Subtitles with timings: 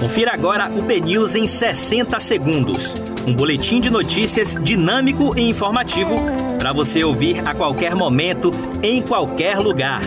[0.00, 2.94] Confira agora o BNews em 60 segundos.
[3.28, 6.16] Um boletim de notícias dinâmico e informativo
[6.58, 8.50] para você ouvir a qualquer momento,
[8.82, 10.00] em qualquer lugar.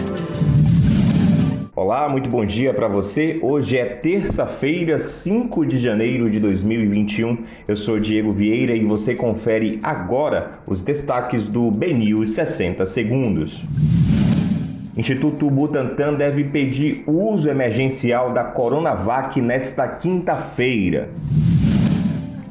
[1.76, 3.38] Olá, muito bom dia para você.
[3.40, 7.44] Hoje é terça-feira, 5 de janeiro de 2021.
[7.68, 13.64] Eu sou Diego Vieira e você confere agora os destaques do BNews 60 segundos.
[14.96, 21.10] Instituto Butantan deve pedir uso emergencial da Coronavac nesta quinta-feira.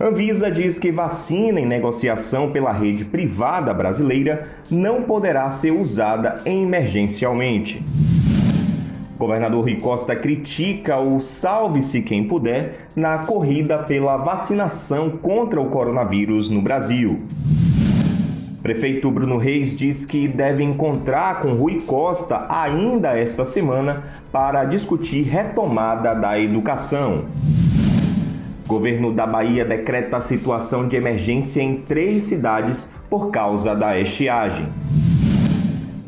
[0.01, 7.81] Anvisa diz que vacina em negociação pela rede privada brasileira não poderá ser usada emergencialmente.
[9.17, 16.51] Governador Rui Costa critica o salve-se quem puder na corrida pela vacinação contra o coronavírus
[16.51, 17.21] no Brasil.
[18.63, 25.23] Prefeito Bruno Reis diz que deve encontrar com Rui Costa ainda esta semana para discutir
[25.23, 27.25] retomada da educação.
[28.65, 34.67] Governo da Bahia decreta situação de emergência em três cidades por causa da estiagem.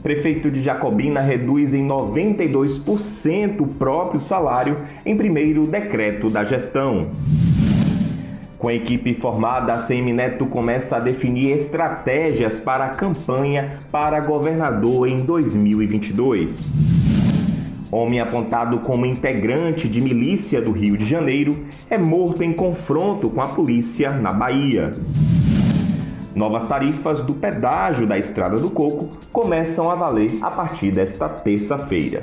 [0.00, 7.08] Prefeito de Jacobina reduz em 92% o próprio salário em primeiro decreto da gestão.
[8.64, 14.18] Com a equipe formada, a CM Neto começa a definir estratégias para a campanha para
[14.20, 16.64] governador em 2022.
[17.92, 23.42] Homem apontado como integrante de milícia do Rio de Janeiro é morto em confronto com
[23.42, 24.94] a polícia na Bahia.
[26.34, 32.22] Novas tarifas do pedágio da Estrada do Coco começam a valer a partir desta terça-feira.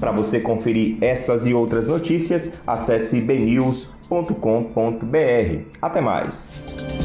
[0.00, 3.98] Para você conferir essas e outras notícias, acesse bnews.com.br.
[5.82, 6.99] Até mais!